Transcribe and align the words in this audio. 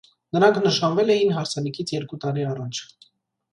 Նրանք 0.37 0.55
նշանվել 0.67 1.11
էին 1.17 1.35
հարսանիքից 1.37 1.95
երկու 1.99 2.21
տարի 2.25 2.49
առաջ։ 2.55 2.83